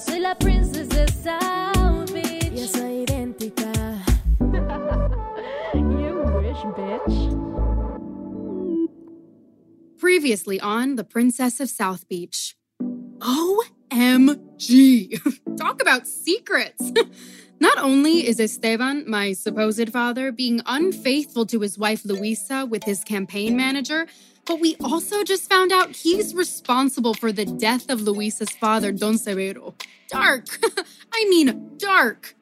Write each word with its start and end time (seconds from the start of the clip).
Soy 0.00 0.18
la 0.18 0.34
princess 0.34 0.88
de 0.88 1.06
South 1.12 2.12
Beach. 2.14 2.52
Yo 2.52 2.66
soy 2.66 3.04
idéntica. 3.04 4.00
you 5.74 6.22
wish, 6.40 6.64
bitch. 6.74 7.36
Previously 9.98 10.58
on 10.58 10.96
The 10.96 11.04
Princess 11.04 11.60
of 11.60 11.68
South 11.68 12.08
Beach. 12.08 12.56
OMG! 13.20 15.20
Talk 15.58 15.82
about 15.82 16.06
secrets! 16.06 16.92
Not 17.60 17.76
only 17.76 18.26
is 18.26 18.40
Esteban, 18.40 19.04
my 19.06 19.34
supposed 19.34 19.92
father, 19.92 20.32
being 20.32 20.62
unfaithful 20.64 21.44
to 21.44 21.60
his 21.60 21.76
wife 21.76 22.06
Luisa 22.06 22.64
with 22.64 22.84
his 22.84 23.04
campaign 23.04 23.54
manager, 23.54 24.06
but 24.50 24.58
we 24.58 24.74
also 24.82 25.22
just 25.22 25.48
found 25.48 25.70
out 25.70 25.94
he's 25.94 26.34
responsible 26.34 27.14
for 27.14 27.30
the 27.30 27.44
death 27.44 27.88
of 27.88 28.00
Luisa's 28.00 28.50
father, 28.50 28.90
Don 28.90 29.14
Severo. 29.14 29.80
Dark! 30.08 30.46
I 31.14 31.24
mean, 31.30 31.70
dark! 31.76 32.34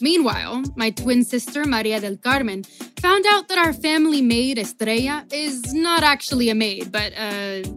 Meanwhile, 0.00 0.62
my 0.76 0.90
twin 0.90 1.24
sister, 1.24 1.64
Maria 1.64 1.98
del 1.98 2.18
Carmen, 2.18 2.62
found 3.00 3.26
out 3.26 3.48
that 3.48 3.58
our 3.58 3.72
family 3.72 4.22
maid, 4.22 4.60
Estrella, 4.60 5.26
is 5.32 5.74
not 5.74 6.04
actually 6.04 6.50
a 6.50 6.54
maid, 6.54 6.92
but, 6.92 7.12
uh, 7.18 7.68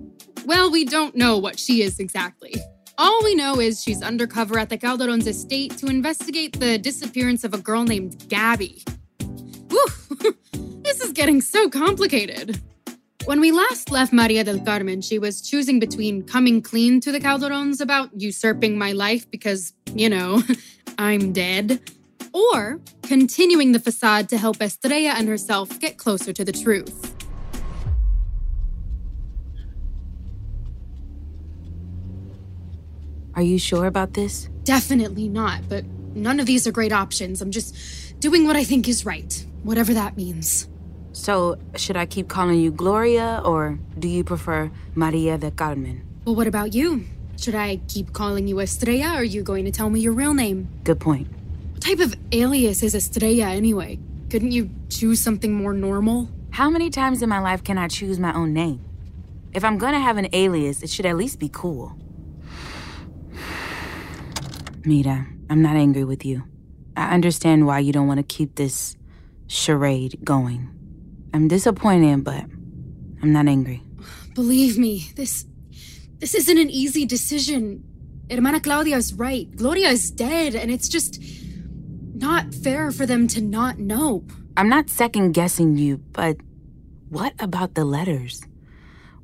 well, 0.46 0.70
we 0.70 0.86
don't 0.86 1.16
know 1.16 1.40
what 1.40 1.58
she 1.58 1.82
is 1.82 2.00
exactly. 2.00 2.54
All 3.00 3.24
we 3.24 3.34
know 3.34 3.60
is 3.60 3.82
she's 3.82 4.04
undercover 4.04 4.60
at 4.60 4.70
the 4.70 4.78
Calderon's 4.78 5.26
estate 5.26 5.76
to 5.80 5.88
investigate 5.88 6.60
the 6.60 6.78
disappearance 6.78 7.44
of 7.44 7.56
a 7.56 7.58
girl 7.58 7.86
named 7.86 8.24
Gabby. 8.30 8.84
Whew, 9.72 10.38
this 10.84 11.02
is 11.02 11.12
getting 11.12 11.42
so 11.42 11.72
complicated. 11.72 12.62
When 13.28 13.42
we 13.42 13.52
last 13.52 13.92
left 13.92 14.14
Maria 14.14 14.46
del 14.46 14.62
Carmen, 14.62 15.02
she 15.02 15.20
was 15.20 15.42
choosing 15.42 15.82
between 15.82 16.24
coming 16.24 16.62
clean 16.62 17.02
to 17.02 17.12
the 17.12 17.20
Calderons 17.20 17.82
about 17.82 18.10
usurping 18.18 18.78
my 18.78 18.94
life 18.94 19.30
because, 19.30 19.74
you 19.94 20.08
know, 20.08 20.42
I'm 20.98 21.34
dead, 21.34 21.82
or 22.32 22.80
continuing 23.04 23.74
the 23.74 23.80
facade 23.80 24.30
to 24.30 24.38
help 24.38 24.62
Estrella 24.62 25.10
and 25.18 25.28
herself 25.28 25.78
get 25.78 25.98
closer 25.98 26.32
to 26.32 26.46
the 26.46 26.54
truth. 26.54 27.14
Are 33.36 33.44
you 33.44 33.60
sure 33.60 33.88
about 33.88 34.14
this? 34.14 34.48
Definitely 34.64 35.28
not, 35.28 35.68
but 35.68 35.84
none 36.16 36.40
of 36.40 36.46
these 36.46 36.66
are 36.66 36.72
great 36.72 36.94
options. 36.94 37.42
I'm 37.42 37.52
just 37.52 37.76
doing 38.22 38.48
what 38.48 38.56
I 38.56 38.64
think 38.64 38.88
is 38.88 39.06
right, 39.06 39.46
whatever 39.64 39.94
that 39.94 40.16
means. 40.16 40.70
So, 41.18 41.58
should 41.76 41.98
I 41.98 42.06
keep 42.06 42.30
calling 42.30 42.60
you 42.60 42.72
Gloria 42.72 43.42
or 43.44 43.80
do 43.98 44.08
you 44.08 44.24
prefer 44.24 44.72
Maria 44.94 45.38
de 45.38 45.50
Carmen? 45.50 46.06
Well, 46.24 46.36
what 46.36 46.46
about 46.46 46.74
you? 46.74 47.06
Should 47.38 47.56
I 47.56 47.82
keep 47.88 48.14
calling 48.14 48.48
you 48.48 48.60
Estrella 48.62 49.16
or 49.16 49.18
are 49.18 49.24
you 49.24 49.42
going 49.42 49.66
to 49.66 49.72
tell 49.72 49.90
me 49.90 50.00
your 50.00 50.14
real 50.14 50.36
name? 50.36 50.70
Good 50.84 51.00
point. 51.00 51.28
What 51.74 51.82
type 51.82 52.00
of 52.00 52.16
alias 52.32 52.84
is 52.84 52.94
Estrella 52.94 53.50
anyway? 53.50 54.00
Couldn't 54.30 54.52
you 54.52 54.70
choose 54.90 55.20
something 55.20 55.52
more 55.54 55.74
normal? 55.74 56.30
How 56.52 56.70
many 56.70 56.90
times 56.92 57.24
in 57.24 57.30
my 57.30 57.40
life 57.40 57.64
can 57.64 57.80
I 57.80 57.88
choose 57.88 58.20
my 58.20 58.34
own 58.34 58.54
name? 58.54 58.80
If 59.54 59.66
I'm 59.66 59.80
gonna 59.80 60.00
have 60.00 60.18
an 60.18 60.30
alias, 60.34 60.84
it 60.84 60.90
should 60.92 61.08
at 61.08 61.18
least 61.18 61.40
be 61.40 61.50
cool. 61.50 61.98
Mira, 64.86 65.28
I'm 65.50 65.64
not 65.64 65.76
angry 65.76 66.04
with 66.04 66.24
you. 66.24 66.44
I 66.96 67.14
understand 67.14 67.66
why 67.66 67.80
you 67.80 67.92
don't 67.92 68.08
want 68.08 68.20
to 68.20 68.24
keep 68.24 68.56
this 68.56 68.96
charade 69.48 70.20
going. 70.24 70.77
I'm 71.34 71.48
disappointed, 71.48 72.24
but 72.24 72.44
I'm 73.22 73.32
not 73.34 73.48
angry. 73.48 73.82
Believe 74.34 74.78
me, 74.78 75.12
this 75.16 75.46
this 76.20 76.34
isn't 76.34 76.58
an 76.58 76.70
easy 76.70 77.06
decision. 77.06 77.84
Hermana 78.30 78.60
Claudia 78.60 78.98
is 78.98 79.14
right. 79.14 79.50
Gloria 79.56 79.90
is 79.90 80.12
dead, 80.12 80.56
and 80.56 80.72
it's 80.72 80.90
just 80.90 81.22
not 82.16 82.54
fair 82.54 82.92
for 82.92 83.06
them 83.06 83.28
to 83.30 83.42
not 83.42 83.80
know. 83.80 84.26
I'm 84.58 84.70
not 84.70 84.90
second 84.90 85.34
guessing 85.34 85.78
you, 85.78 85.98
but 86.14 86.38
what 87.10 87.34
about 87.40 87.76
the 87.76 87.86
letters? 87.86 88.44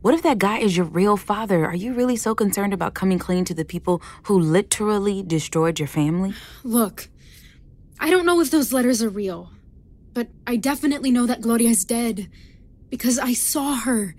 What 0.02 0.14
if 0.14 0.22
that 0.24 0.38
guy 0.38 0.60
is 0.60 0.78
your 0.78 0.86
real 0.86 1.18
father? 1.18 1.66
Are 1.66 1.76
you 1.76 1.94
really 1.94 2.18
so 2.18 2.36
concerned 2.36 2.74
about 2.74 2.94
coming 2.94 3.18
clean 3.18 3.46
to 3.46 3.54
the 3.54 3.66
people 3.66 4.02
who 4.24 4.38
literally 4.38 5.24
destroyed 5.24 5.80
your 5.80 5.88
family? 5.88 6.34
Look, 6.64 7.10
I 8.00 8.10
don't 8.10 8.26
know 8.26 8.42
if 8.42 8.52
those 8.52 8.74
letters 8.74 9.02
are 9.02 9.10
real, 9.10 9.50
but 10.14 10.28
I 10.46 10.56
definitely 10.56 11.12
know 11.12 11.26
that 11.26 11.42
Gloria 11.42 11.70
is 11.70 11.86
dead 11.86 12.30
because 12.90 13.18
I 13.18 13.34
saw 13.34 13.76
her, 13.76 14.16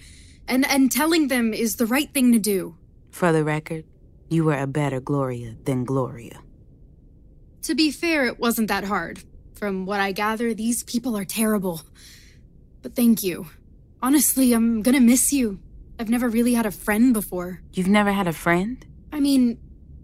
and 0.48 0.66
and 0.66 0.90
telling 0.90 1.28
them 1.28 1.54
is 1.54 1.76
the 1.76 1.86
right 1.86 2.12
thing 2.12 2.32
to 2.32 2.38
do. 2.38 2.76
For 3.10 3.32
the 3.32 3.44
record, 3.44 3.84
you 4.28 4.44
were 4.44 4.58
a 4.58 4.66
better 4.66 5.00
Gloria 5.00 5.56
than 5.64 5.84
Gloria. 5.84 6.40
To 7.62 7.74
be 7.74 7.90
fair, 7.90 8.26
it 8.26 8.38
wasn't 8.38 8.68
that 8.68 8.84
hard. 8.84 9.22
From 9.54 9.86
what 9.86 10.00
I 10.00 10.12
gather, 10.12 10.52
these 10.52 10.82
people 10.82 11.16
are 11.16 11.24
terrible. 11.24 11.82
But 12.82 12.94
thank 12.94 13.22
you. 13.22 13.46
Honestly, 14.02 14.52
I'm 14.52 14.82
gonna 14.82 15.00
miss 15.00 15.32
you. 15.32 15.60
I've 15.98 16.10
never 16.10 16.28
really 16.28 16.54
had 16.54 16.66
a 16.66 16.70
friend 16.70 17.14
before. 17.14 17.62
You've 17.72 17.88
never 17.88 18.12
had 18.12 18.26
a 18.26 18.32
friend? 18.32 18.84
I 19.12 19.20
mean, 19.20 19.58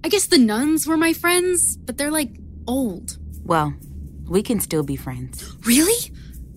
I 0.04 0.08
guess 0.08 0.26
the 0.26 0.38
nuns 0.38 0.86
were 0.86 0.96
my 0.96 1.12
friends, 1.12 1.76
but 1.76 1.98
they're 1.98 2.12
like 2.12 2.30
old. 2.66 3.18
Well, 3.44 3.74
we 4.30 4.42
can 4.42 4.60
still 4.60 4.82
be 4.82 4.96
friends. 4.96 5.54
Really? 5.66 6.14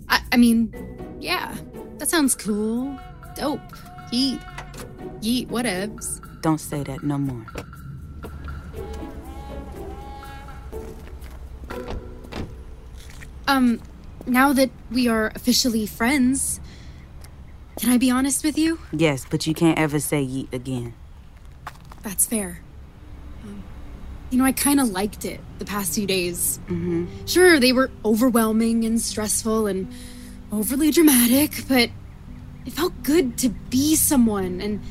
I, 0.07 0.21
I 0.31 0.37
mean, 0.37 0.71
yeah, 1.19 1.53
that 1.97 2.07
sounds 2.07 2.35
cool. 2.35 2.97
Dope. 3.35 3.59
Yeet. 4.13 4.39
Yeet, 5.19 5.47
whatevs. 5.47 6.21
Don't 6.41 6.59
say 6.59 6.83
that 6.83 7.03
no 7.03 7.17
more. 7.17 7.45
Um, 13.47 13.81
now 14.25 14.53
that 14.53 14.69
we 14.91 15.07
are 15.07 15.31
officially 15.35 15.85
friends, 15.85 16.61
can 17.77 17.89
I 17.89 17.97
be 17.97 18.11
honest 18.11 18.43
with 18.43 18.57
you? 18.57 18.79
Yes, 18.91 19.25
but 19.29 19.47
you 19.47 19.53
can't 19.53 19.77
ever 19.77 19.99
say 19.99 20.23
yeet 20.23 20.53
again. 20.53 20.93
That's 22.03 22.25
fair. 22.25 22.62
You 24.33 24.39
know, 24.39 24.45
I 24.45 24.51
kind 24.51 24.79
of 24.79 24.89
liked 24.89 25.25
it 25.25 25.39
the 25.59 25.65
past 25.65 25.93
few 25.93 26.07
days. 26.07 26.59
Mm-hmm. 26.65 27.05
Sure, 27.27 27.59
they 27.59 27.71
were 27.71 27.91
overwhelming 28.03 28.83
and 28.83 28.99
stressful 28.99 29.67
and 29.67 29.93
overly 30.51 30.89
dramatic, 30.89 31.51
but 31.67 31.91
it 32.65 32.73
felt 32.73 32.93
good 33.03 33.37
to 33.37 33.49
be 33.49 33.95
someone 33.95 34.59
and 34.59 34.81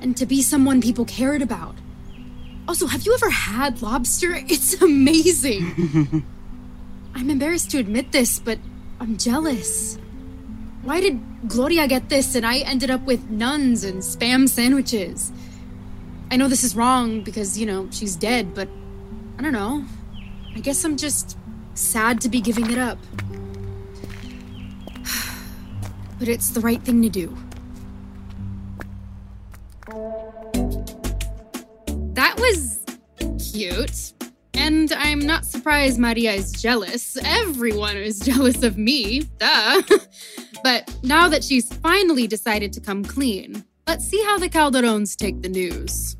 and 0.00 0.16
to 0.18 0.24
be 0.24 0.40
someone 0.40 0.80
people 0.80 1.04
cared 1.04 1.42
about. 1.42 1.74
Also, 2.68 2.86
have 2.86 3.04
you 3.04 3.12
ever 3.12 3.28
had 3.28 3.82
lobster? 3.82 4.36
It's 4.46 4.80
amazing. 4.80 6.24
I'm 7.16 7.28
embarrassed 7.28 7.72
to 7.72 7.78
admit 7.78 8.12
this, 8.12 8.38
but 8.38 8.60
I'm 9.00 9.16
jealous. 9.16 9.98
Why 10.82 11.00
did 11.00 11.18
Gloria 11.48 11.88
get 11.88 12.08
this 12.08 12.36
and 12.36 12.46
I 12.46 12.58
ended 12.58 12.88
up 12.88 13.02
with 13.02 13.28
nuns 13.30 13.82
and 13.82 14.00
spam 14.00 14.48
sandwiches? 14.48 15.32
I 16.30 16.36
know 16.36 16.46
this 16.46 16.62
is 16.62 16.76
wrong 16.76 17.22
because, 17.22 17.58
you 17.58 17.66
know, 17.66 17.88
she's 17.90 18.14
dead, 18.14 18.54
but 18.54 18.68
I 19.42 19.44
don't 19.44 19.54
know. 19.54 19.84
I 20.54 20.60
guess 20.60 20.84
I'm 20.84 20.96
just 20.96 21.36
sad 21.74 22.20
to 22.20 22.28
be 22.28 22.40
giving 22.40 22.70
it 22.70 22.78
up. 22.78 22.96
but 26.20 26.28
it's 26.28 26.50
the 26.50 26.60
right 26.60 26.80
thing 26.80 27.02
to 27.02 27.08
do. 27.08 27.36
That 32.12 32.38
was 32.38 32.84
cute. 33.52 34.12
And 34.54 34.92
I'm 34.92 35.18
not 35.18 35.44
surprised 35.44 35.98
Maria 35.98 36.34
is 36.34 36.52
jealous. 36.52 37.18
Everyone 37.24 37.96
is 37.96 38.20
jealous 38.24 38.62
of 38.62 38.78
me, 38.78 39.22
duh. 39.38 39.82
but 40.62 40.96
now 41.02 41.28
that 41.28 41.42
she's 41.42 41.66
finally 41.78 42.28
decided 42.28 42.72
to 42.74 42.80
come 42.80 43.04
clean, 43.04 43.64
let's 43.88 44.06
see 44.06 44.22
how 44.22 44.38
the 44.38 44.48
Calderons 44.48 45.16
take 45.16 45.42
the 45.42 45.48
news. 45.48 46.16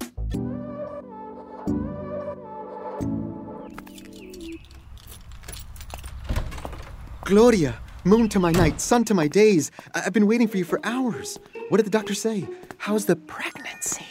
Gloria, 7.33 7.81
moon 8.05 8.29
to 8.29 8.39
my 8.39 8.53
night, 8.53 8.79
sun 8.79 9.05
to 9.05 9.15
my 9.15 9.27
days. 9.27 9.71
I- 9.95 10.03
I've 10.05 10.13
been 10.13 10.27
waiting 10.27 10.47
for 10.49 10.59
you 10.59 10.65
for 10.67 10.79
hours. 10.85 11.39
What 11.71 11.79
did 11.79 11.87
the 11.87 11.91
doctor 11.99 12.13
say? 12.13 12.47
How's 12.77 13.07
the 13.07 13.17
pregnancy? 13.17 14.05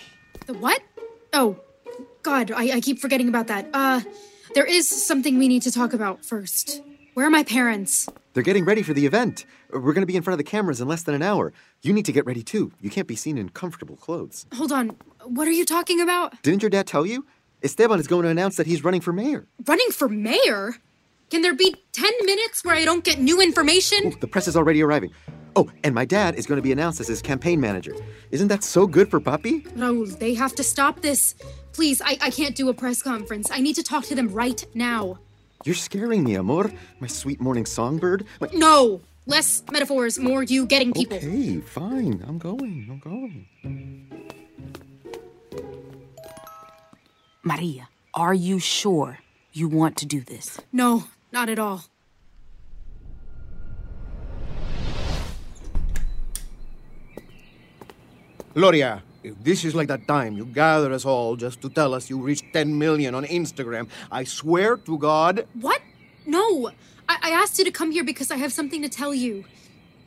The 0.47 0.55
what? 0.55 0.81
Oh, 1.31 1.55
God, 2.23 2.49
I, 2.51 2.77
I 2.77 2.81
keep 2.81 2.97
forgetting 2.97 3.29
about 3.29 3.45
that. 3.45 3.69
Uh, 3.75 4.01
there 4.55 4.65
is 4.65 4.89
something 4.89 5.37
we 5.37 5.47
need 5.47 5.61
to 5.61 5.71
talk 5.71 5.93
about 5.93 6.25
first. 6.25 6.81
Where 7.13 7.27
are 7.27 7.29
my 7.29 7.43
parents? 7.43 8.09
They're 8.33 8.41
getting 8.41 8.65
ready 8.65 8.81
for 8.81 8.95
the 8.95 9.05
event. 9.05 9.45
We're 9.69 9.93
going 9.93 10.01
to 10.01 10.07
be 10.07 10.15
in 10.15 10.23
front 10.23 10.33
of 10.33 10.43
the 10.43 10.49
cameras 10.49 10.81
in 10.81 10.87
less 10.87 11.03
than 11.03 11.13
an 11.13 11.21
hour. 11.21 11.53
You 11.83 11.93
need 11.93 12.05
to 12.05 12.11
get 12.11 12.25
ready 12.25 12.41
too. 12.41 12.71
You 12.81 12.89
can't 12.89 13.07
be 13.07 13.15
seen 13.15 13.37
in 13.37 13.49
comfortable 13.49 13.97
clothes. 13.97 14.47
Hold 14.55 14.71
on. 14.71 14.97
What 15.25 15.47
are 15.47 15.51
you 15.51 15.65
talking 15.65 16.01
about? 16.01 16.41
Didn't 16.41 16.63
your 16.63 16.71
dad 16.71 16.87
tell 16.87 17.05
you? 17.05 17.27
Esteban 17.61 17.99
is 17.99 18.07
going 18.07 18.23
to 18.23 18.29
announce 18.29 18.55
that 18.55 18.65
he's 18.65 18.83
running 18.83 19.01
for 19.01 19.13
mayor. 19.13 19.45
Running 19.67 19.91
for 19.91 20.09
mayor? 20.09 20.77
Can 21.31 21.41
there 21.41 21.53
be 21.53 21.73
10 21.93 22.11
minutes 22.25 22.65
where 22.65 22.75
I 22.75 22.83
don't 22.83 23.05
get 23.05 23.17
new 23.17 23.39
information? 23.39 23.99
Oh, 24.05 24.11
the 24.19 24.27
press 24.27 24.49
is 24.49 24.57
already 24.57 24.83
arriving. 24.83 25.11
Oh, 25.55 25.71
and 25.85 25.95
my 25.95 26.03
dad 26.03 26.35
is 26.35 26.45
going 26.45 26.57
to 26.57 26.61
be 26.61 26.73
announced 26.73 26.99
as 26.99 27.07
his 27.07 27.21
campaign 27.21 27.61
manager. 27.61 27.95
Isn't 28.31 28.49
that 28.49 28.65
so 28.65 28.85
good 28.85 29.09
for 29.09 29.21
Papi? 29.21 29.65
Raul, 29.77 30.19
they 30.19 30.33
have 30.33 30.53
to 30.55 30.63
stop 30.63 30.99
this. 30.99 31.35
Please, 31.71 32.01
I, 32.01 32.17
I 32.19 32.31
can't 32.31 32.53
do 32.53 32.67
a 32.67 32.73
press 32.73 33.01
conference. 33.01 33.49
I 33.49 33.61
need 33.61 33.75
to 33.75 33.83
talk 33.83 34.03
to 34.05 34.15
them 34.15 34.27
right 34.27 34.61
now. 34.73 35.19
You're 35.63 35.73
scaring 35.73 36.25
me, 36.25 36.35
amor. 36.35 36.69
My 36.99 37.07
sweet 37.07 37.39
morning 37.39 37.65
songbird. 37.65 38.25
My... 38.41 38.49
No! 38.53 38.99
Less 39.25 39.63
metaphors, 39.71 40.19
more 40.19 40.43
you 40.43 40.65
getting 40.65 40.91
people. 40.91 41.15
Okay, 41.15 41.61
fine. 41.61 42.25
I'm 42.27 42.39
going. 42.39 42.87
I'm 42.89 42.99
going. 42.99 43.47
Maria, 47.43 47.87
are 48.13 48.33
you 48.33 48.59
sure 48.59 49.19
you 49.53 49.69
want 49.69 49.95
to 49.97 50.05
do 50.05 50.21
this? 50.21 50.59
No, 50.73 51.05
not 51.31 51.49
at 51.49 51.59
all. 51.59 51.83
Gloria, 58.53 59.01
if 59.23 59.41
this 59.43 59.63
is 59.63 59.73
like 59.73 59.87
that 59.87 60.07
time 60.07 60.35
you 60.35 60.45
gather 60.45 60.91
us 60.91 61.05
all 61.05 61.35
just 61.37 61.61
to 61.61 61.69
tell 61.69 61.93
us 61.93 62.09
you 62.09 62.19
reached 62.19 62.51
10 62.53 62.77
million 62.77 63.15
on 63.15 63.23
Instagram, 63.25 63.87
I 64.11 64.25
swear 64.25 64.75
to 64.77 64.97
God. 64.97 65.47
What? 65.53 65.81
No! 66.25 66.71
I, 67.07 67.17
I 67.23 67.29
asked 67.31 67.57
you 67.57 67.65
to 67.65 67.71
come 67.71 67.91
here 67.91 68.03
because 68.03 68.29
I 68.29 68.35
have 68.37 68.51
something 68.51 68.81
to 68.81 68.89
tell 68.89 69.13
you. 69.13 69.45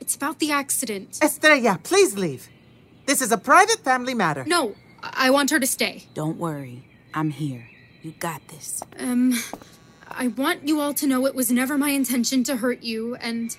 It's 0.01 0.15
about 0.15 0.39
the 0.41 0.51
accident. 0.51 1.19
Estrella, 1.23 1.81
please 1.83 2.17
leave. 2.17 2.49
This 3.07 3.23
is 3.23 3.33
a 3.33 3.39
private 3.39 3.79
family 3.79 4.15
matter. 4.15 4.45
No, 4.47 4.75
I, 5.03 5.29
I 5.29 5.31
want 5.31 5.51
her 5.51 5.61
to 5.61 5.67
stay. 5.67 6.05
Don't 6.13 6.39
worry. 6.39 6.85
I'm 7.15 7.31
here. 7.31 7.69
You 8.03 8.13
got 8.13 8.47
this. 8.49 8.83
Um, 8.99 9.33
I 10.11 10.29
want 10.29 10.67
you 10.67 10.81
all 10.81 10.95
to 10.95 11.07
know 11.07 11.27
it 11.27 11.35
was 11.35 11.51
never 11.51 11.77
my 11.79 11.91
intention 11.91 12.45
to 12.45 12.57
hurt 12.57 12.83
you, 12.83 13.17
and. 13.17 13.57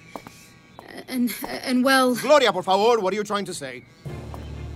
And, 1.10 1.36
and 1.44 1.84
well, 1.84 2.16
Gloria, 2.16 2.54
por 2.54 2.64
favor, 2.64 3.02
what 3.02 3.12
are 3.12 3.18
you 3.18 3.24
trying 3.26 3.44
to 3.46 3.54
say? 3.54 3.84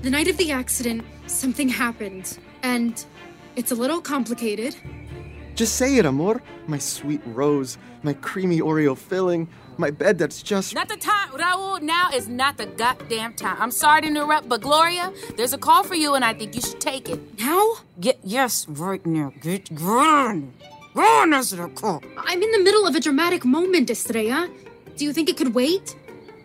the 0.01 0.09
night 0.09 0.27
of 0.27 0.37
the 0.37 0.51
accident, 0.51 1.03
something 1.27 1.67
happened, 1.67 2.37
and 2.63 3.05
it's 3.55 3.71
a 3.71 3.75
little 3.75 4.01
complicated. 4.01 4.75
Just 5.55 5.75
say 5.75 5.97
it, 5.97 6.05
amor. 6.05 6.41
My 6.67 6.77
sweet 6.77 7.21
rose, 7.25 7.77
my 8.01 8.13
creamy 8.13 8.61
Oreo 8.61 8.97
filling, 8.97 9.49
my 9.77 9.91
bed 9.91 10.17
that's 10.17 10.41
just. 10.41 10.73
Not 10.73 10.87
the 10.87 10.95
time, 10.95 11.29
Raul. 11.31 11.81
Now 11.81 12.09
is 12.13 12.29
not 12.29 12.57
the 12.57 12.65
goddamn 12.65 13.33
time. 13.33 13.57
I'm 13.59 13.71
sorry 13.71 14.01
to 14.01 14.07
interrupt, 14.07 14.47
but 14.47 14.61
Gloria, 14.61 15.11
there's 15.35 15.53
a 15.53 15.57
call 15.57 15.83
for 15.83 15.95
you, 15.95 16.15
and 16.15 16.23
I 16.23 16.33
think 16.33 16.55
you 16.55 16.61
should 16.61 16.79
take 16.79 17.09
it. 17.09 17.39
Now? 17.39 17.79
Get 17.99 18.19
yes, 18.23 18.67
right 18.69 19.05
now. 19.05 19.33
Get 19.41 19.69
run, 19.71 20.53
run 20.99 21.33
as. 21.33 21.53
I'm 21.53 22.41
in 22.43 22.51
the 22.51 22.63
middle 22.67 22.85
of 22.87 22.95
a 22.95 22.99
dramatic 22.99 23.45
moment, 23.45 23.89
Estrella. 23.89 24.49
Do 24.97 25.05
you 25.05 25.13
think 25.13 25.29
it 25.29 25.37
could 25.37 25.53
wait? 25.55 25.95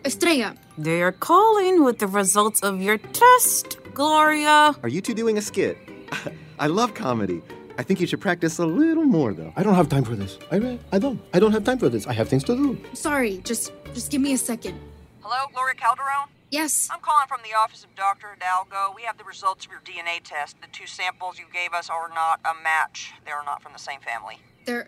Estrella, 0.05 0.55
They 0.77 1.01
are 1.01 1.11
calling 1.11 1.83
with 1.83 1.97
the 1.99 2.07
results 2.07 2.61
of 2.61 2.81
your 2.81 2.97
test, 2.97 3.77
Gloria. 3.93 4.75
Are 4.83 4.89
you 4.89 5.01
two 5.01 5.13
doing 5.15 5.37
a 5.37 5.41
skit? 5.41 5.77
I 6.59 6.67
love 6.67 6.93
comedy. 6.93 7.41
I 7.77 7.83
think 7.83 7.99
you 7.99 8.07
should 8.07 8.21
practice 8.21 8.57
a 8.59 8.65
little 8.65 9.03
more, 9.03 9.33
though. 9.33 9.51
I 9.57 9.63
don't 9.63 9.75
have 9.75 9.89
time 9.89 10.03
for 10.05 10.15
this. 10.15 10.37
I, 10.51 10.79
I 10.91 10.99
don't. 10.99 11.19
I 11.33 11.39
don't 11.39 11.51
have 11.51 11.63
time 11.65 11.79
for 11.79 11.89
this. 11.89 12.07
I 12.07 12.13
have 12.13 12.29
things 12.29 12.43
to 12.45 12.55
do. 12.55 12.77
sorry, 12.93 13.41
just 13.43 13.73
just 13.93 14.11
give 14.11 14.21
me 14.21 14.31
a 14.33 14.37
second. 14.37 14.79
Hello, 15.27 15.49
Gloria 15.51 15.73
Calderon? 15.73 16.29
Yes. 16.51 16.87
I'm 16.93 16.99
calling 16.99 17.25
from 17.27 17.39
the 17.41 17.57
office 17.57 17.83
of 17.83 17.95
Dr. 17.95 18.27
Hidalgo. 18.35 18.93
We 18.95 19.01
have 19.01 19.17
the 19.17 19.23
results 19.23 19.65
of 19.65 19.71
your 19.71 19.81
DNA 19.81 20.21
test. 20.23 20.55
The 20.61 20.67
two 20.71 20.85
samples 20.85 21.39
you 21.39 21.45
gave 21.51 21.73
us 21.73 21.89
are 21.89 22.09
not 22.09 22.39
a 22.45 22.53
match. 22.63 23.11
They 23.25 23.31
are 23.31 23.43
not 23.43 23.63
from 23.63 23.73
the 23.73 23.79
same 23.79 24.01
family. 24.01 24.37
They're 24.67 24.87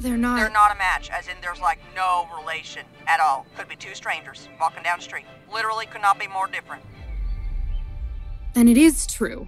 they're 0.00 0.16
not 0.16 0.36
They're 0.38 0.48
not 0.48 0.74
a 0.74 0.78
match, 0.78 1.10
as 1.10 1.28
in 1.28 1.34
there's 1.42 1.60
like 1.60 1.78
no 1.94 2.26
relation 2.40 2.86
at 3.06 3.20
all. 3.20 3.44
Could 3.58 3.68
be 3.68 3.76
two 3.76 3.94
strangers 3.94 4.48
walking 4.58 4.82
down 4.82 4.96
the 4.96 5.04
street. 5.04 5.26
Literally 5.52 5.84
could 5.84 6.00
not 6.00 6.18
be 6.18 6.26
more 6.26 6.46
different. 6.46 6.82
Then 8.54 8.66
it 8.66 8.78
is 8.78 9.06
true. 9.06 9.46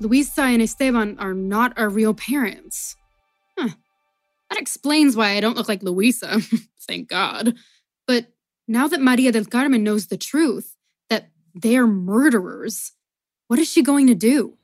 Luisa 0.00 0.42
and 0.42 0.60
Esteban 0.60 1.16
are 1.18 1.32
not 1.32 1.72
our 1.78 1.88
real 1.88 2.12
parents. 2.12 2.94
Huh. 3.58 3.70
That 4.50 4.60
explains 4.60 5.16
why 5.16 5.30
I 5.30 5.40
don't 5.40 5.56
look 5.56 5.66
like 5.66 5.82
Luisa. 5.82 6.42
Thank 6.86 7.08
God. 7.08 7.54
But 8.06 8.26
now 8.68 8.86
that 8.86 9.00
Maria 9.00 9.32
del 9.32 9.46
Carmen 9.46 9.82
knows 9.82 10.06
the 10.06 10.16
truth, 10.18 10.76
that 11.08 11.30
they're 11.54 11.86
murderers, 11.86 12.92
what 13.48 13.58
is 13.58 13.68
she 13.68 13.82
going 13.82 14.06
to 14.06 14.14
do? 14.14 14.54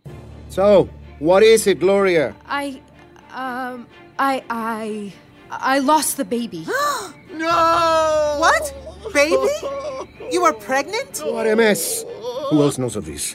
So, 0.50 0.88
what 1.18 1.42
is 1.42 1.66
it, 1.66 1.80
Gloria? 1.80 2.36
I, 2.46 2.80
um, 3.30 3.86
I, 4.18 4.44
I, 4.50 5.12
I 5.50 5.78
lost 5.80 6.18
the 6.18 6.24
baby. 6.24 6.66
No! 7.34 8.36
What? 8.38 8.72
Baby? 9.12 9.50
You 10.30 10.44
are 10.44 10.52
pregnant? 10.52 11.18
What 11.18 11.48
a 11.48 11.56
mess. 11.56 12.04
Who 12.50 12.62
else 12.62 12.78
knows 12.78 12.94
of 12.94 13.06
this? 13.06 13.34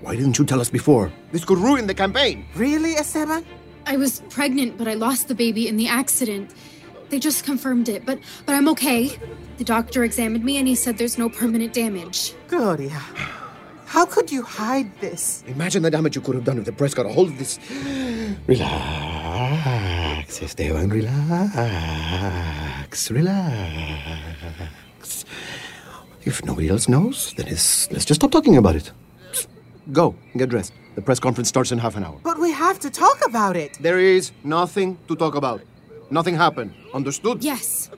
Why 0.00 0.16
didn't 0.16 0.38
you 0.38 0.46
tell 0.46 0.62
us 0.62 0.70
before? 0.70 1.12
This 1.30 1.44
could 1.44 1.58
ruin 1.58 1.86
the 1.86 1.92
campaign. 1.92 2.46
Really, 2.54 2.94
Esteban? 2.94 3.44
I 3.84 3.98
was 3.98 4.22
pregnant, 4.30 4.78
but 4.78 4.88
I 4.88 4.94
lost 4.94 5.28
the 5.28 5.34
baby 5.34 5.68
in 5.68 5.76
the 5.76 5.88
accident. 5.88 6.54
They 7.10 7.18
just 7.18 7.44
confirmed 7.44 7.88
it, 7.88 8.04
but 8.06 8.18
but 8.46 8.54
I'm 8.54 8.68
okay. 8.70 9.10
The 9.58 9.64
doctor 9.64 10.04
examined 10.04 10.44
me 10.44 10.56
and 10.56 10.66
he 10.66 10.74
said 10.74 10.98
there's 10.98 11.18
no 11.18 11.28
permanent 11.28 11.72
damage. 11.72 12.34
Gloria, 12.48 13.00
how 13.86 14.06
could 14.06 14.32
you 14.32 14.42
hide 14.42 14.90
this? 15.00 15.44
Imagine 15.46 15.82
the 15.82 15.90
damage 15.90 16.16
you 16.16 16.22
could 16.22 16.34
have 16.34 16.44
done 16.44 16.58
if 16.58 16.64
the 16.64 16.72
press 16.72 16.94
got 16.94 17.06
a 17.06 17.10
hold 17.10 17.28
of 17.28 17.38
this. 17.38 17.58
Relax, 18.46 20.42
Esteban, 20.42 20.88
relax, 20.88 23.10
relax. 23.10 25.24
If 26.24 26.44
nobody 26.44 26.68
else 26.70 26.88
knows, 26.88 27.34
then 27.36 27.46
it's, 27.48 27.90
let's 27.92 28.04
just 28.04 28.20
stop 28.20 28.30
talking 28.32 28.56
about 28.56 28.76
it. 28.76 28.90
Go, 29.92 30.14
get 30.36 30.48
dressed. 30.48 30.72
The 30.94 31.02
press 31.02 31.20
conference 31.20 31.48
starts 31.48 31.70
in 31.70 31.78
half 31.78 31.96
an 31.96 32.04
hour. 32.04 32.18
But 32.22 32.40
we 32.40 32.50
have 32.50 32.78
to 32.80 32.90
talk 32.90 33.20
about 33.26 33.56
it. 33.56 33.76
There 33.80 33.98
is 33.98 34.32
nothing 34.42 34.96
to 35.08 35.16
talk 35.16 35.34
about. 35.34 35.60
Nothing 36.14 36.36
happened. 36.36 36.72
Understood? 36.94 37.42
Yes. 37.42 37.90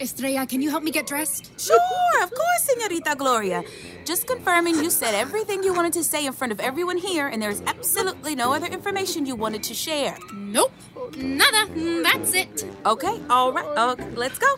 Estrella, 0.00 0.46
can 0.46 0.62
you 0.62 0.70
help 0.70 0.84
me 0.84 0.92
get 0.92 1.08
dressed? 1.08 1.50
Sure, 1.58 2.22
of 2.22 2.30
course, 2.30 2.62
Senorita 2.68 3.16
Gloria. 3.18 3.64
Just 4.04 4.28
confirming 4.28 4.76
you 4.76 4.90
said 4.90 5.12
everything 5.12 5.64
you 5.64 5.74
wanted 5.74 5.92
to 5.94 6.04
say 6.04 6.24
in 6.24 6.32
front 6.32 6.52
of 6.52 6.60
everyone 6.60 6.98
here, 6.98 7.26
and 7.26 7.42
there's 7.42 7.62
absolutely 7.62 8.36
no 8.36 8.52
other 8.52 8.68
information 8.68 9.26
you 9.26 9.34
wanted 9.34 9.64
to 9.64 9.74
share. 9.74 10.16
Nope. 10.32 10.70
Nada. 11.16 11.66
That's 12.04 12.32
it. 12.34 12.64
Okay, 12.86 13.20
all 13.28 13.52
right, 13.52 13.66
okay, 13.90 14.08
let's 14.14 14.38
go. 14.38 14.50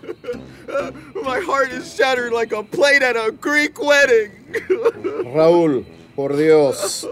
My 1.22 1.40
heart 1.40 1.72
is 1.72 1.94
shattered 1.96 2.34
like 2.34 2.52
a 2.52 2.62
plate 2.62 3.00
at 3.00 3.16
a 3.16 3.32
Greek 3.32 3.80
wedding. 3.80 4.30
Raúl, 5.32 5.86
por 6.14 6.36
Dios. 6.36 7.06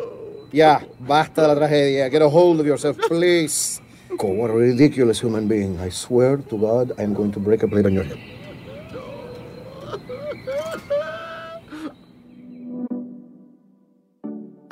Ya, 0.52 0.80
basta 1.00 1.40
de 1.40 1.48
la 1.48 1.54
tragedia. 1.54 2.10
Get 2.10 2.20
a 2.20 2.28
hold 2.28 2.60
of 2.60 2.66
yourself, 2.66 2.98
please. 2.98 3.80
God, 4.18 4.36
what 4.36 4.50
a 4.50 4.54
ridiculous 4.54 5.20
human 5.20 5.48
being. 5.48 5.80
I 5.80 5.88
swear 5.88 6.36
to 6.36 6.58
God, 6.58 6.92
I'm 6.98 7.14
going 7.14 7.32
to 7.32 7.40
break 7.40 7.62
a 7.62 7.68
plate 7.68 7.86
on 7.86 7.92
your 7.92 8.04
head. 8.04 8.20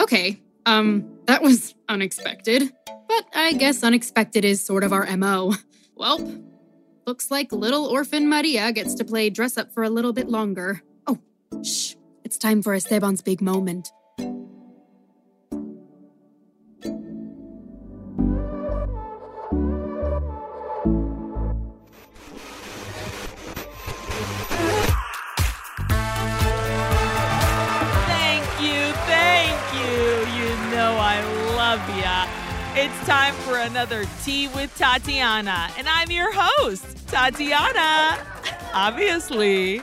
Okay. 0.01 0.41
Um, 0.67 1.09
that 1.27 1.43
was 1.43 1.75
unexpected. 1.89 2.73
But 2.87 3.25
I 3.35 3.53
guess 3.53 3.83
unexpected 3.83 4.45
is 4.45 4.65
sort 4.65 4.85
of 4.85 4.93
our 4.93 5.07
MO. 5.17 5.55
Well, 5.95 6.43
looks 7.07 7.31
like 7.31 7.53
little 7.53 7.85
orphan 7.85 8.29
Maria 8.29 8.73
gets 8.73 8.95
to 8.95 9.05
play 9.05 9.31
dress 9.31 9.57
up 9.57 9.73
for 9.73 9.83
a 9.83 9.91
little 9.91 10.13
bit 10.13 10.29
longer. 10.29 10.83
Oh, 11.07 11.19
shh. 11.63 11.95
It's 12.25 12.39
time 12.39 12.63
for 12.63 12.75
Esteban's 12.75 13.23
big 13.23 13.41
moment. 13.41 13.93
It's 32.75 33.07
time 33.07 33.35
for 33.35 33.59
another 33.59 34.07
Tea 34.25 34.49
with 34.49 34.75
Tatiana, 34.79 35.69
and 35.77 35.87
I'm 35.87 36.11
your 36.11 36.33
host, 36.33 37.07
Tatiana. 37.07 38.19
Obviously. 38.73 39.83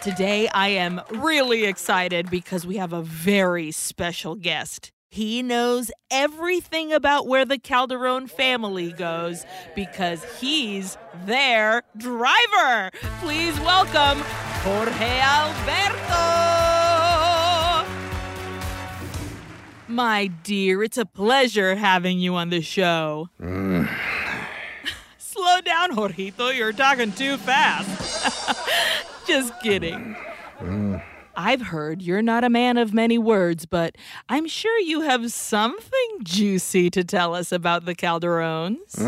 Today 0.00 0.46
I 0.54 0.68
am 0.68 1.00
really 1.10 1.64
excited 1.64 2.30
because 2.30 2.64
we 2.64 2.76
have 2.76 2.92
a 2.92 3.02
very 3.02 3.72
special 3.72 4.36
guest. 4.36 4.92
He 5.10 5.42
knows 5.42 5.90
everything 6.12 6.92
about 6.92 7.26
where 7.26 7.44
the 7.44 7.58
Calderon 7.58 8.28
family 8.28 8.92
goes 8.92 9.44
because 9.74 10.22
he's 10.40 10.96
their 11.26 11.82
driver. 11.96 12.90
Please 13.20 13.58
welcome 13.60 14.22
Jorge 14.62 15.18
Alberto. 15.20 16.61
My 19.92 20.28
dear, 20.28 20.82
it's 20.82 20.96
a 20.96 21.04
pleasure 21.04 21.74
having 21.74 22.18
you 22.18 22.34
on 22.34 22.48
the 22.48 22.62
show. 22.62 23.28
Slow 25.18 25.60
down, 25.60 25.90
Jorgito. 25.94 26.56
You're 26.56 26.72
talking 26.72 27.12
too 27.12 27.36
fast. 27.36 28.56
Just 29.26 29.52
kidding. 29.60 30.16
I've 31.36 31.60
heard 31.60 32.00
you're 32.00 32.22
not 32.22 32.42
a 32.42 32.48
man 32.48 32.78
of 32.78 32.94
many 32.94 33.18
words, 33.18 33.66
but 33.66 33.96
I'm 34.30 34.48
sure 34.48 34.78
you 34.78 35.02
have 35.02 35.30
something 35.30 36.20
juicy 36.22 36.88
to 36.88 37.04
tell 37.04 37.34
us 37.34 37.52
about 37.52 37.84
the 37.84 37.94
Calderons. 37.94 38.98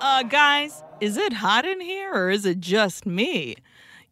Uh, 0.00 0.22
guys, 0.22 0.82
is 1.02 1.18
it 1.18 1.34
hot 1.34 1.66
in 1.66 1.82
here 1.82 2.14
or 2.14 2.30
is 2.30 2.46
it 2.46 2.60
just 2.60 3.04
me? 3.04 3.56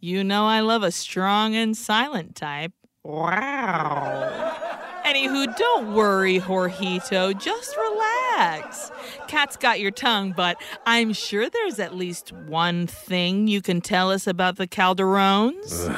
You 0.01 0.23
know 0.23 0.45
I 0.45 0.61
love 0.61 0.83
a 0.83 0.93
strong 0.93 1.57
and 1.57 1.75
silent 1.75 2.37
type. 2.37 2.73
Wow. 3.07 4.57
Anywho, 5.05 5.57
don't 5.57 5.95
worry, 5.95 6.41
Jorgito. 6.41 7.39
Just 7.39 7.77
relax. 7.77 8.91
Cat's 9.29 9.57
got 9.57 9.79
your 9.79 9.93
tongue, 9.93 10.35
but 10.37 10.57
I'm 10.87 11.13
sure 11.13 11.49
there's 11.49 11.79
at 11.79 11.95
least 11.95 12.33
one 12.33 12.89
thing 12.89 13.47
you 13.47 13.63
can 13.63 13.81
tell 13.81 14.11
us 14.11 14.27
about 14.27 14.57
the 14.57 14.67
Calderones. 14.67 15.89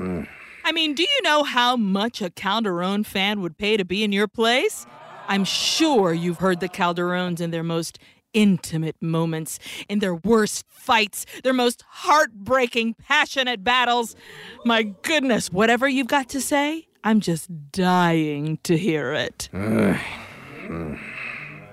I 0.00 0.72
mean, 0.72 0.94
do 0.94 1.04
you 1.04 1.22
know 1.22 1.44
how 1.44 1.76
much 1.76 2.20
a 2.20 2.30
Calderon 2.30 3.04
fan 3.04 3.40
would 3.40 3.56
pay 3.56 3.76
to 3.76 3.84
be 3.84 4.02
in 4.02 4.10
your 4.10 4.26
place? 4.26 4.86
I'm 5.28 5.44
sure 5.44 6.12
you've 6.12 6.38
heard 6.38 6.58
the 6.58 6.68
Calderones 6.68 7.40
in 7.40 7.52
their 7.52 7.62
most 7.62 8.00
intimate 8.32 8.96
moments, 9.00 9.58
in 9.88 9.98
their 9.98 10.14
worst 10.14 10.64
fights, 10.68 11.26
their 11.42 11.52
most 11.52 11.84
heartbreaking, 11.88 12.94
passionate 12.94 13.64
battles. 13.64 14.16
My 14.64 14.82
goodness, 14.82 15.50
whatever 15.50 15.88
you've 15.88 16.06
got 16.08 16.28
to 16.30 16.40
say, 16.40 16.88
I'm 17.02 17.20
just 17.20 17.72
dying 17.72 18.58
to 18.64 18.76
hear 18.76 19.12
it. 19.12 19.48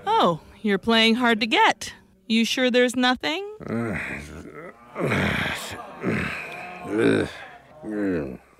Oh, 0.06 0.40
you're 0.62 0.78
playing 0.78 1.16
hard 1.16 1.40
to 1.40 1.46
get. 1.46 1.92
You 2.26 2.44
sure 2.44 2.70
there's 2.70 2.96
nothing? 2.96 3.46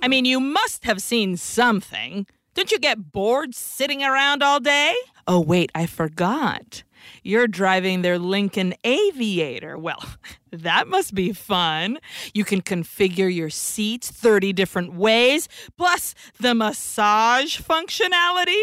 I 0.01 0.09
mean, 0.09 0.25
you 0.25 0.41
must 0.41 0.85
have 0.85 1.03
seen 1.03 1.37
something. 1.37 2.27
Don't 2.55 2.71
you 2.73 2.79
get 2.79 3.13
bored 3.13 3.55
sitting 3.55 4.03
around 4.03 4.43
all 4.43 4.61
day? 4.61 4.95
Oh, 5.27 5.41
wait, 5.41 5.71
I 5.75 5.87
forgot. 5.87 6.83
You're 7.23 7.47
driving 7.47 8.03
their 8.03 8.19
Lincoln 8.19 8.75
Aviator. 8.85 9.79
Well, 9.79 10.05
that 10.53 10.89
must 10.89 11.15
be 11.15 11.33
fun. 11.33 11.99
You 12.35 12.45
can 12.45 12.63
configure 12.63 13.35
your 13.35 13.51
seats 13.51 14.11
30 14.11 14.53
different 14.53 14.95
ways, 14.95 15.49
plus 15.77 16.15
the 16.41 16.55
massage 16.55 17.61
functionality. 17.61 18.63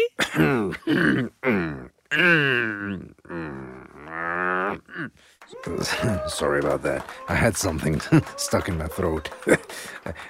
Sorry 6.28 6.60
about 6.60 6.82
that. 6.82 7.08
I 7.28 7.34
had 7.34 7.56
something 7.56 8.00
stuck 8.36 8.68
in 8.68 8.78
my 8.78 8.86
throat. 8.86 9.30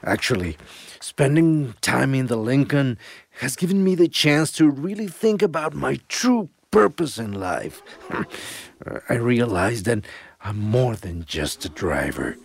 Actually, 0.03 0.57
spending 1.01 1.75
time 1.81 2.15
in 2.15 2.27
the 2.27 2.37
Lincoln 2.37 2.99
has 3.41 3.57
given 3.57 3.85
me 3.85 3.95
the 3.95 4.09
chance 4.09 4.51
to 4.53 4.71
really 4.71 5.07
think 5.07 5.43
about 5.43 5.75
my 5.75 6.01
true 6.09 6.49
purpose 6.81 7.17
in 7.19 7.33
life. 7.33 7.83
I 9.09 9.15
realized 9.15 9.87
that 9.87 10.05
I'm 10.43 10.59
more 10.61 10.95
than 10.95 11.25
just 11.25 11.65
a 11.65 11.71
driver. 11.71 12.37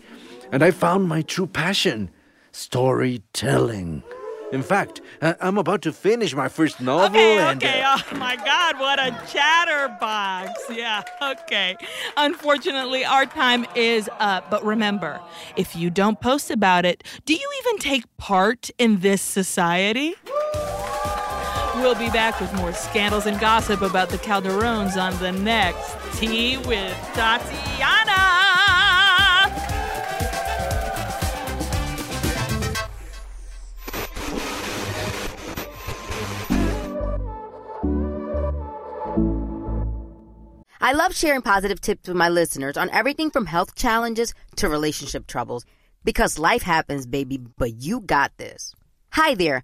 And 0.53 0.63
I 0.63 0.71
found 0.71 1.07
my 1.09 1.21
true 1.21 1.47
passion 1.47 2.09
storytelling. 2.53 4.03
In 4.53 4.63
fact, 4.63 5.01
I- 5.21 5.35
I'm 5.41 5.57
about 5.57 5.81
to 5.83 5.91
finish 5.93 6.33
my 6.35 6.49
first 6.49 6.79
novel 6.81 7.19
Okay, 7.19 7.37
and. 7.39 7.63
okay. 7.63 7.81
uh, 7.81 7.97
Oh 8.11 8.15
my 8.17 8.35
God, 8.37 8.79
what 8.79 8.99
a 8.99 9.09
chatterbox. 9.33 10.51
Yeah, 10.69 11.03
okay. 11.33 11.75
Unfortunately, 12.17 13.03
our 13.05 13.25
time 13.25 13.65
is 13.75 14.09
up. 14.19 14.49
But 14.49 14.63
remember, 14.65 15.19
if 15.55 15.75
you 15.75 15.89
don't 15.89 16.19
post 16.19 16.51
about 16.51 16.85
it, 16.85 17.03
do 17.25 17.33
you 17.33 17.49
even 17.61 17.77
take 17.79 18.05
part 18.17 18.69
in 18.77 18.99
this 18.99 19.21
society? 19.21 20.15
We'll 21.81 21.95
be 21.95 22.11
back 22.11 22.39
with 22.39 22.53
more 22.53 22.73
scandals 22.73 23.25
and 23.25 23.39
gossip 23.39 23.81
about 23.81 24.09
the 24.09 24.19
Calderons 24.19 24.97
on 24.97 25.17
the 25.17 25.31
next 25.31 25.97
Tea 26.19 26.57
with 26.57 26.95
Tatiana. 27.15 28.11
I 40.79 40.93
love 40.93 41.15
sharing 41.15 41.41
positive 41.41 41.81
tips 41.81 42.07
with 42.07 42.15
my 42.15 42.29
listeners 42.29 42.77
on 42.77 42.91
everything 42.91 43.31
from 43.31 43.47
health 43.47 43.73
challenges 43.73 44.35
to 44.57 44.69
relationship 44.69 45.25
troubles 45.25 45.65
because 46.03 46.37
life 46.37 46.61
happens, 46.61 47.07
baby, 47.07 47.39
but 47.39 47.81
you 47.81 48.01
got 48.01 48.37
this. 48.37 48.75
Hi 49.13 49.33
there, 49.33 49.63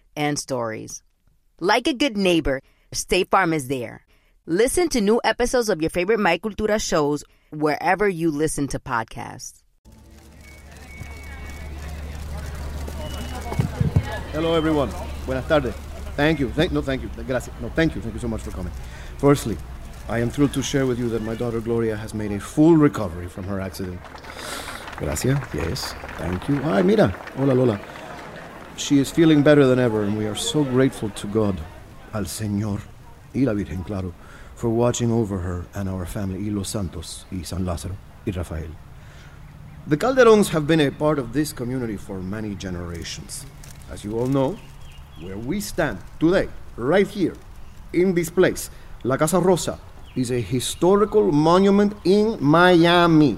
and 0.15 0.37
stories. 0.37 1.03
Like 1.59 1.87
a 1.87 1.93
good 1.93 2.17
neighbor, 2.17 2.61
State 2.91 3.29
Farm 3.29 3.53
is 3.53 3.67
there. 3.67 4.05
Listen 4.45 4.89
to 4.89 5.01
new 5.01 5.21
episodes 5.23 5.69
of 5.69 5.81
your 5.81 5.89
favorite 5.89 6.19
My 6.19 6.37
Cultura 6.37 6.81
shows 6.81 7.23
wherever 7.51 8.09
you 8.09 8.31
listen 8.31 8.67
to 8.69 8.79
podcasts. 8.79 9.61
Hello, 14.33 14.55
everyone. 14.55 14.89
Buenas 15.25 15.47
tardes. 15.47 15.75
Thank 16.15 16.39
you. 16.39 16.49
Thank, 16.51 16.71
no, 16.71 16.81
thank 16.81 17.01
you. 17.01 17.09
Gracias. 17.27 17.53
No, 17.61 17.69
thank 17.69 17.95
you. 17.95 18.01
Thank 18.01 18.13
you 18.13 18.19
so 18.19 18.27
much 18.27 18.41
for 18.41 18.51
coming. 18.51 18.73
Firstly, 19.17 19.57
I 20.09 20.19
am 20.19 20.29
thrilled 20.29 20.53
to 20.53 20.63
share 20.63 20.85
with 20.85 20.99
you 20.99 21.09
that 21.09 21.21
my 21.21 21.35
daughter 21.35 21.59
Gloria 21.61 21.95
has 21.95 22.13
made 22.13 22.31
a 22.31 22.39
full 22.39 22.75
recovery 22.75 23.27
from 23.27 23.43
her 23.45 23.59
accident. 23.61 23.99
Gracias. 24.97 25.37
Yes. 25.53 25.93
Thank 26.17 26.49
you. 26.49 26.61
Ay, 26.63 26.81
mira. 26.81 27.09
Hola, 27.37 27.53
Lola. 27.53 27.79
She 28.81 28.97
is 28.97 29.11
feeling 29.11 29.43
better 29.43 29.67
than 29.67 29.77
ever, 29.77 30.01
and 30.01 30.17
we 30.17 30.25
are 30.25 30.35
so 30.35 30.63
grateful 30.63 31.11
to 31.11 31.27
God, 31.27 31.55
al 32.15 32.23
Señor, 32.23 32.81
y 33.33 33.41
la 33.41 33.53
Virgen, 33.53 33.83
claro, 33.83 34.11
for 34.55 34.69
watching 34.69 35.11
over 35.11 35.37
her 35.37 35.65
and 35.75 35.87
our 35.87 36.07
family, 36.07 36.49
y 36.49 36.49
los 36.49 36.69
Santos, 36.69 37.25
y 37.31 37.43
San 37.43 37.63
Lázaro, 37.63 37.95
y 38.25 38.31
Rafael. 38.31 38.71
The 39.85 39.97
Calderons 39.97 40.49
have 40.49 40.65
been 40.65 40.79
a 40.79 40.89
part 40.89 41.19
of 41.19 41.31
this 41.31 41.53
community 41.53 41.95
for 41.95 42.19
many 42.21 42.55
generations. 42.55 43.45
As 43.91 44.03
you 44.03 44.17
all 44.17 44.25
know, 44.25 44.57
where 45.19 45.37
we 45.37 45.61
stand 45.61 45.99
today, 46.19 46.49
right 46.75 47.07
here, 47.07 47.35
in 47.93 48.15
this 48.15 48.31
place, 48.31 48.71
La 49.03 49.15
Casa 49.15 49.39
Rosa 49.39 49.79
is 50.15 50.31
a 50.31 50.41
historical 50.41 51.31
monument 51.31 51.93
in 52.03 52.35
Miami. 52.43 53.37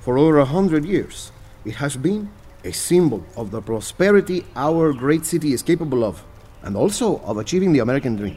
For 0.00 0.18
over 0.18 0.38
a 0.38 0.44
hundred 0.44 0.84
years, 0.84 1.30
it 1.64 1.76
has 1.76 1.96
been 1.96 2.30
a 2.68 2.72
symbol 2.72 3.24
of 3.34 3.50
the 3.50 3.62
prosperity 3.62 4.44
our 4.54 4.92
great 4.92 5.24
city 5.24 5.52
is 5.54 5.62
capable 5.62 6.04
of, 6.04 6.22
and 6.62 6.76
also 6.76 7.18
of 7.20 7.38
achieving 7.38 7.72
the 7.72 7.78
American 7.78 8.14
dream. 8.14 8.36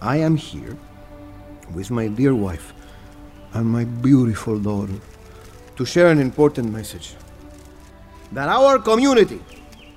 I 0.00 0.16
am 0.18 0.36
here 0.36 0.76
with 1.74 1.90
my 1.90 2.08
dear 2.08 2.34
wife 2.34 2.74
and 3.54 3.66
my 3.66 3.84
beautiful 3.84 4.58
daughter 4.58 4.98
to 5.76 5.84
share 5.86 6.08
an 6.08 6.20
important 6.20 6.70
message 6.70 7.14
that 8.32 8.48
our 8.48 8.78
community 8.78 9.40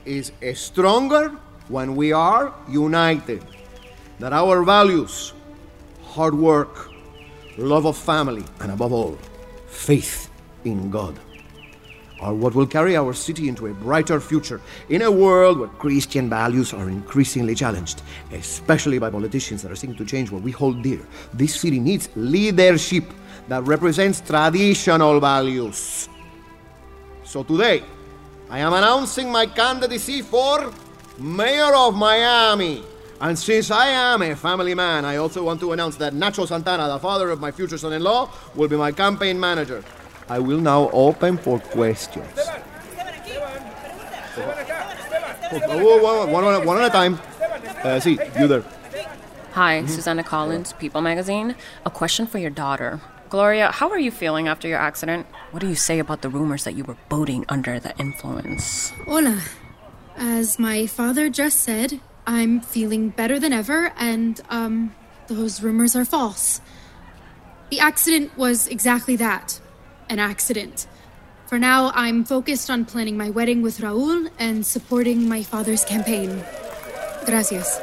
is 0.05 0.31
stronger 0.55 1.29
when 1.67 1.95
we 1.95 2.13
are 2.13 2.53
united, 2.69 3.43
that 4.19 4.31
our 4.31 4.63
values, 4.63 5.33
hard 6.15 6.33
work, 6.33 6.91
love 7.57 7.85
of 7.85 7.97
family, 7.97 8.45
and 8.61 8.71
above 8.71 8.93
all, 8.93 9.17
faith 9.67 10.29
in 10.63 10.89
God 10.89 11.19
are 12.23 12.33
what 12.33 12.55
will 12.55 12.65
carry 12.65 12.95
our 12.95 13.13
city 13.13 13.49
into 13.49 13.67
a 13.67 13.73
brighter 13.73 14.19
future 14.19 14.61
in 14.89 15.01
a 15.01 15.11
world 15.11 15.59
where 15.59 15.67
Christian 15.67 16.29
values 16.29 16.73
are 16.73 16.89
increasingly 16.89 17.53
challenged, 17.53 18.01
especially 18.31 18.97
by 18.97 19.09
politicians 19.09 19.61
that 19.61 19.71
are 19.71 19.75
seeking 19.75 19.97
to 19.97 20.05
change 20.05 20.31
what 20.31 20.41
we 20.41 20.51
hold 20.51 20.81
dear. 20.81 21.01
This 21.33 21.59
city 21.59 21.79
needs 21.79 22.09
leadership 22.15 23.03
that 23.49 23.63
represents 23.63 24.21
traditional 24.21 25.19
values. 25.19 26.07
So 27.25 27.43
today, 27.43 27.83
I 28.49 28.59
am 28.59 28.73
announcing 28.73 29.29
my 29.31 29.45
candidacy 29.45 30.21
for 30.21 30.71
Mayor 31.19 31.75
of 31.75 31.93
Miami. 31.95 32.83
And 33.19 33.37
since 33.37 33.71
I 33.71 33.87
am 33.87 34.21
a 34.21 34.35
family 34.35 34.75
man, 34.75 35.05
I 35.05 35.17
also 35.17 35.43
want 35.43 35.59
to 35.61 35.71
announce 35.71 35.95
that 35.97 36.13
Nacho 36.13 36.47
Santana, 36.47 36.87
the 36.87 36.99
father 36.99 37.29
of 37.29 37.39
my 37.39 37.51
future 37.51 37.77
son 37.77 37.93
in 37.93 38.03
law, 38.03 38.29
will 38.55 38.67
be 38.67 38.75
my 38.75 38.91
campaign 38.91 39.39
manager. 39.39 39.83
I 40.29 40.39
will 40.39 40.59
now 40.59 40.89
open 40.91 41.37
for 41.37 41.59
questions. 41.59 42.39
One, 45.51 46.01
one, 46.01 46.31
one, 46.31 46.65
one 46.65 46.77
at 46.79 46.87
a 46.87 46.89
time. 46.89 47.19
Uh, 47.83 47.99
see, 47.99 48.17
you 48.39 48.47
there. 48.47 48.63
Hi, 49.51 49.85
Susanna 49.85 50.23
Collins, 50.23 50.73
People 50.73 51.01
Magazine. 51.01 51.55
A 51.85 51.91
question 51.91 52.25
for 52.25 52.39
your 52.39 52.49
daughter. 52.49 53.01
Gloria, 53.29 53.71
how 53.71 53.89
are 53.89 53.99
you 53.99 54.09
feeling 54.09 54.47
after 54.47 54.67
your 54.67 54.79
accident? 54.79 55.27
What 55.51 55.59
do 55.59 55.67
you 55.67 55.75
say 55.75 55.99
about 55.99 56.21
the 56.21 56.29
rumors 56.29 56.63
that 56.63 56.75
you 56.75 56.83
were 56.83 56.97
boating 57.09 57.45
under 57.49 57.79
the 57.79 57.95
influence? 57.97 58.89
Hola. 59.05 59.41
As 60.15 60.57
my 60.57 60.87
father 60.87 61.29
just 61.29 61.59
said, 61.59 61.99
I'm 62.25 62.61
feeling 62.61 63.09
better 63.09 63.39
than 63.39 63.51
ever, 63.51 63.91
and, 63.97 64.39
um, 64.49 64.95
those 65.27 65.61
rumors 65.61 65.95
are 65.95 66.05
false. 66.05 66.61
The 67.69 67.79
accident 67.79 68.37
was 68.37 68.67
exactly 68.67 69.15
that 69.17 69.59
an 70.13 70.19
accident. 70.19 70.87
For 71.47 71.57
now, 71.59 71.91
I'm 71.95 72.23
focused 72.23 72.69
on 72.69 72.85
planning 72.85 73.17
my 73.17 73.29
wedding 73.31 73.61
with 73.61 73.79
Raul 73.79 74.29
and 74.37 74.65
supporting 74.65 75.27
my 75.27 75.41
father's 75.41 75.83
campaign. 75.83 76.43
Gracias. 77.25 77.81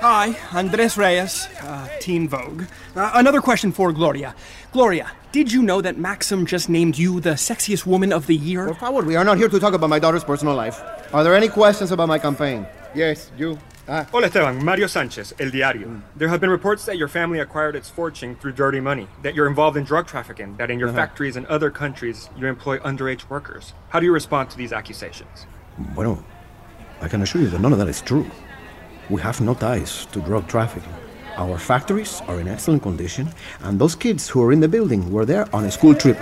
Hi, 0.00 0.36
Andres 0.52 0.98
Reyes, 0.98 1.48
uh, 1.62 1.88
Teen 1.98 2.28
Vogue. 2.28 2.64
Uh, 2.94 3.10
another 3.14 3.40
question 3.40 3.72
for 3.72 3.90
Gloria. 3.90 4.34
Gloria, 4.70 5.10
did 5.32 5.50
you 5.50 5.62
know 5.62 5.80
that 5.80 5.96
Maxim 5.96 6.44
just 6.44 6.68
named 6.68 6.98
you 6.98 7.20
the 7.20 7.30
sexiest 7.30 7.86
woman 7.86 8.12
of 8.12 8.26
the 8.26 8.36
year? 8.36 8.66
Por 8.66 8.74
favor, 8.74 9.06
we 9.06 9.16
are 9.16 9.24
not 9.24 9.38
here 9.38 9.48
to 9.48 9.58
talk 9.58 9.72
about 9.72 9.88
my 9.88 9.98
daughter's 9.98 10.22
personal 10.22 10.54
life. 10.54 10.82
Are 11.14 11.24
there 11.24 11.34
any 11.34 11.48
questions 11.48 11.90
about 11.90 12.08
my 12.08 12.18
campaign? 12.18 12.66
Yes, 12.94 13.30
you. 13.38 13.58
Ah. 13.86 14.06
Hola 14.12 14.26
Esteban, 14.28 14.64
Mario 14.64 14.86
Sanchez, 14.86 15.34
El 15.38 15.50
Diario. 15.50 16.00
There 16.16 16.28
have 16.28 16.40
been 16.40 16.48
reports 16.48 16.86
that 16.86 16.96
your 16.96 17.08
family 17.08 17.38
acquired 17.40 17.76
its 17.76 17.90
fortune 17.90 18.34
through 18.36 18.52
dirty 18.52 18.80
money, 18.80 19.08
that 19.22 19.34
you're 19.34 19.46
involved 19.46 19.76
in 19.76 19.84
drug 19.84 20.06
trafficking, 20.06 20.56
that 20.56 20.70
in 20.70 20.78
your 20.78 20.88
Uh-huh. 20.88 20.96
factories 20.96 21.36
in 21.36 21.44
other 21.48 21.70
countries 21.70 22.30
you 22.34 22.46
employ 22.46 22.78
underage 22.78 23.28
workers. 23.28 23.74
How 23.90 24.00
do 24.00 24.06
you 24.06 24.12
respond 24.12 24.48
to 24.50 24.56
these 24.56 24.72
accusations? 24.72 25.46
Bueno, 25.94 26.24
I 27.02 27.08
can 27.08 27.20
assure 27.20 27.42
you 27.42 27.48
that 27.50 27.60
none 27.60 27.72
of 27.74 27.78
that 27.78 27.88
is 27.88 28.00
true. 28.00 28.24
We 29.10 29.20
have 29.20 29.42
no 29.42 29.52
ties 29.52 30.06
to 30.12 30.20
drug 30.20 30.48
trafficking. 30.48 30.94
Our 31.36 31.58
factories 31.58 32.22
are 32.26 32.40
in 32.40 32.48
excellent 32.48 32.82
condition, 32.82 33.28
and 33.64 33.78
those 33.78 33.94
kids 33.94 34.28
who 34.30 34.42
are 34.44 34.52
in 34.52 34.60
the 34.60 34.68
building 34.68 35.12
were 35.12 35.26
there 35.26 35.46
on 35.52 35.64
a 35.64 35.70
school 35.70 35.94
trip. 35.94 36.16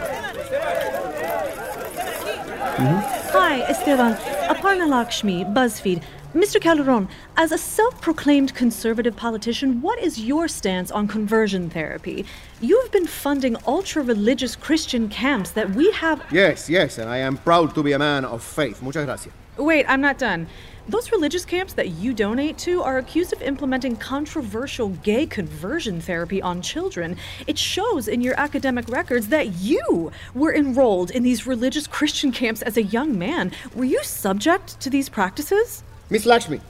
Hi, 3.31 3.61
Esteban. 3.69 4.15
Aparna 4.49 4.89
Lakshmi, 4.89 5.45
BuzzFeed. 5.45 6.03
Mr. 6.35 6.59
Calderon, 6.59 7.09
as 7.37 7.53
a 7.53 7.59
self 7.59 8.01
proclaimed 8.01 8.55
conservative 8.55 9.15
politician, 9.15 9.83
what 9.83 9.99
is 9.99 10.19
your 10.19 10.49
stance 10.49 10.91
on 10.91 11.07
conversion 11.07 11.69
therapy? 11.69 12.25
You 12.59 12.81
have 12.81 12.91
been 12.91 13.07
funding 13.07 13.55
ultra 13.67 14.03
religious 14.03 14.57
Christian 14.57 15.11
camps 15.11 15.51
that 15.51 15.69
we 15.75 15.93
have. 15.93 16.25
Yes, 16.33 16.71
yes, 16.71 16.97
and 16.97 17.11
I 17.11 17.19
am 17.19 17.37
proud 17.37 17.75
to 17.75 17.83
be 17.83 17.93
a 17.93 17.99
man 17.99 18.25
of 18.25 18.43
faith. 18.43 18.81
Muchas 18.81 19.05
gracias. 19.05 19.35
Wait, 19.59 19.85
I'm 19.87 20.01
not 20.01 20.17
done. 20.17 20.47
Those 20.89 21.13
religious 21.13 21.45
camps 21.45 21.75
that 21.75 21.91
you 21.91 22.15
donate 22.15 22.57
to 22.59 22.83
are 22.83 22.97
accused 22.97 23.35
of 23.35 23.43
implementing 23.43 23.97
controversial 23.97 24.89
gay 24.89 25.27
conversion 25.27 26.01
therapy 26.01 26.41
on 26.41 26.63
children. 26.63 27.19
It 27.47 27.59
shows 27.59 28.09
in 28.09 28.23
your 28.23 28.41
academic 28.41 28.89
records 28.89 29.29
that 29.29 29.61
you 29.61 30.11
were 30.33 30.55
enrolled 30.55 31.11
in 31.11 31.25
these 31.25 31.47
religious 31.47 31.87
Christian 31.87 32.33
camps 32.33 32.63
as 32.63 32.79
a 32.79 32.83
young 32.83 33.19
man. 33.19 33.53
Were 33.75 33.85
you 33.85 34.03
subject 34.03 34.81
to 34.81 34.89
these 34.89 35.11
practices? 35.11 35.85
Miss 36.13 36.27
Lakshmi, 36.27 36.61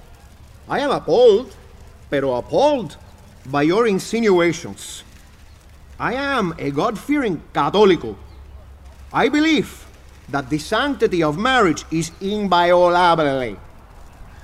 I 0.68 0.78
am 0.78 0.92
appalled, 0.92 1.56
pero 2.08 2.34
appalled 2.34 2.96
by 3.46 3.62
your 3.62 3.88
insinuations. 3.88 5.02
I 5.98 6.14
am 6.14 6.54
a 6.60 6.70
God 6.70 6.96
fearing 6.96 7.42
Catholic. 7.52 7.98
I 9.12 9.28
believe 9.28 9.84
that 10.28 10.48
the 10.48 10.58
sanctity 10.58 11.24
of 11.24 11.38
marriage 11.38 11.84
is 11.90 12.12
inviolable. 12.20 13.58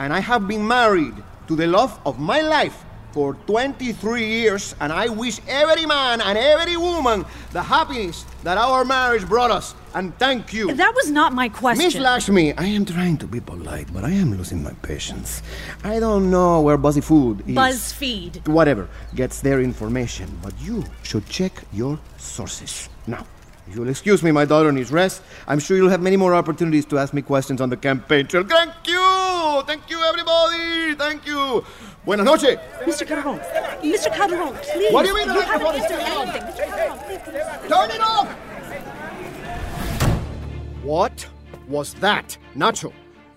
And 0.01 0.13
I 0.13 0.19
have 0.19 0.49
been 0.49 0.67
married 0.67 1.15
to 1.47 1.55
the 1.55 1.69
love 1.69 2.01
of 2.05 2.19
my 2.19 2.41
life 2.41 2.83
for 3.13 3.35
23 3.47 4.27
years, 4.27 4.75
and 4.81 4.93
I 4.93 5.09
wish 5.09 5.41
every 5.49 5.87
man 5.87 6.21
and 6.21 6.37
every 6.37 6.77
woman 6.77 7.25
the 7.53 7.63
happiness 7.63 8.25
that 8.45 8.59
our 8.59 8.85
marriage 8.85 9.27
brought 9.27 9.51
us. 9.51 9.75
And 9.95 10.17
thank 10.19 10.53
you. 10.53 10.75
That 10.75 10.95
was 10.95 11.11
not 11.11 11.33
my 11.33 11.49
question. 11.49 11.85
Miss 11.85 11.95
Lakshmi, 11.97 12.53
I 12.57 12.67
am 12.67 12.85
trying 12.85 13.17
to 13.19 13.27
be 13.27 13.41
polite, 13.41 13.93
but 13.93 14.05
I 14.05 14.11
am 14.11 14.37
losing 14.37 14.63
my 14.63 14.73
patience. 14.83 15.43
I 15.83 15.99
don't 15.99 16.31
know 16.31 16.61
where 16.61 16.77
Buzzy 16.77 17.01
Food 17.01 17.41
is. 17.49 17.57
BuzzFeed. 17.57 18.47
Whatever 18.49 18.89
gets 19.15 19.41
their 19.41 19.61
information, 19.61 20.29
but 20.43 20.53
you 20.61 20.85
should 21.03 21.27
check 21.29 21.53
your 21.73 21.99
sources. 22.19 22.89
Now, 23.07 23.27
if 23.67 23.77
you'll 23.77 23.89
excuse 23.89 24.23
me, 24.23 24.31
my 24.31 24.45
daughter 24.45 24.73
needs 24.73 24.91
rest. 24.91 25.23
I'm 25.47 25.59
sure 25.59 25.77
you'll 25.77 25.91
have 25.91 26.01
many 26.01 26.17
more 26.17 26.35
opportunities 26.35 26.87
to 26.87 26.99
ask 26.99 27.13
me 27.13 27.23
questions 27.23 27.61
on 27.61 27.69
the 27.69 27.77
campaign 27.77 28.27
trail. 28.27 28.45
Thank 28.45 28.73
you! 28.87 29.63
Thank 29.67 29.91
you, 29.91 30.01
everybody! 30.03 30.95
Thank 30.95 31.27
you! 31.27 31.65
Buenas 32.09 32.25
noches! 32.25 32.57
Mr. 32.87 33.07
Calderon, 33.07 33.39
Mr. 33.83 34.11
Calderon, 34.11 34.55
please. 34.63 34.91
What 34.95 35.03
do 35.03 35.09
you 35.09 35.15
mean 35.15 35.29
the 35.29 35.35
You 35.35 35.41
haven't 35.43 35.63
microphone 35.63 35.85
is 35.85 35.93
answered 35.93 36.17
on? 36.17 36.27
Mr. 36.29 36.67
Calderon, 36.67 36.99
please, 37.01 37.21
please. 37.23 37.45
Turn 37.69 37.91
it 37.91 38.01
off! 38.01 38.29
What 40.83 41.29
was 41.69 41.93
that? 42.01 42.39
Nacho, 42.57 42.95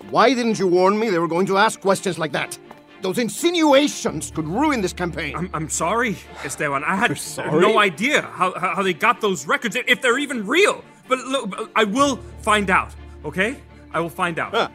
why 0.09 0.33
didn't 0.33 0.57
you 0.57 0.67
warn 0.67 0.97
me 0.97 1.09
they 1.09 1.19
were 1.19 1.27
going 1.27 1.47
to 1.47 1.57
ask 1.57 1.81
questions 1.81 2.17
like 2.17 2.31
that? 2.31 2.57
Those 3.01 3.17
insinuations 3.17 4.31
could 4.31 4.47
ruin 4.47 4.79
this 4.79 4.93
campaign. 4.93 5.35
I'm, 5.35 5.49
I'm 5.53 5.67
sorry, 5.67 6.15
Esteban. 6.45 6.85
I 6.85 6.95
had 6.95 7.19
no 7.51 7.77
idea 7.77 8.21
how, 8.21 8.57
how 8.57 8.75
how 8.75 8.83
they 8.83 8.93
got 8.93 9.19
those 9.19 9.45
records, 9.47 9.75
if 9.75 10.01
they're 10.01 10.17
even 10.17 10.47
real. 10.47 10.81
But 11.09 11.19
look, 11.19 11.69
I 11.75 11.83
will 11.83 12.21
find 12.41 12.69
out, 12.69 12.95
okay? 13.25 13.57
I 13.93 13.99
will 13.99 14.07
find 14.09 14.39
out. 14.39 14.71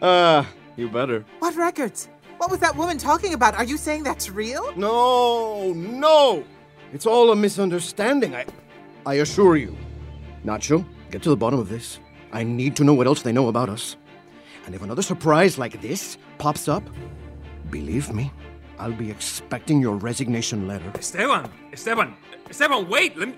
Ah, 0.00 0.46
you 0.76 0.88
better. 0.88 1.24
What 1.38 1.56
records? 1.56 2.08
What 2.38 2.50
was 2.50 2.60
that 2.60 2.76
woman 2.76 2.98
talking 2.98 3.34
about? 3.34 3.54
Are 3.54 3.64
you 3.64 3.76
saying 3.76 4.02
that's 4.02 4.30
real? 4.30 4.74
No, 4.76 5.72
no! 5.72 6.44
It's 6.92 7.06
all 7.06 7.30
a 7.30 7.36
misunderstanding, 7.36 8.34
I, 8.34 8.44
I 9.06 9.14
assure 9.14 9.56
you. 9.56 9.76
Nacho, 10.44 10.84
get 11.10 11.22
to 11.22 11.30
the 11.30 11.36
bottom 11.36 11.58
of 11.58 11.68
this. 11.68 11.98
I 12.32 12.42
need 12.42 12.76
to 12.76 12.84
know 12.84 12.94
what 12.94 13.06
else 13.06 13.22
they 13.22 13.32
know 13.32 13.48
about 13.48 13.68
us. 13.68 13.96
And 14.66 14.74
if 14.74 14.82
another 14.82 15.02
surprise 15.02 15.58
like 15.58 15.80
this 15.80 16.18
pops 16.38 16.68
up, 16.68 16.82
believe 17.70 18.12
me, 18.12 18.32
I'll 18.78 18.92
be 18.92 19.10
expecting 19.10 19.80
your 19.80 19.96
resignation 19.96 20.66
letter. 20.66 20.90
Esteban, 20.94 21.50
Esteban, 21.72 22.16
Esteban, 22.50 22.88
wait. 22.88 23.16
Let 23.16 23.28
me. 23.28 23.34